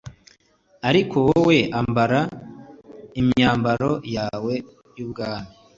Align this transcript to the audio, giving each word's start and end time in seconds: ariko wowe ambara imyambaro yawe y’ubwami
ariko 0.89 1.15
wowe 1.27 1.57
ambara 1.79 2.19
imyambaro 3.19 3.91
yawe 4.15 4.53
y’ubwami 4.97 5.51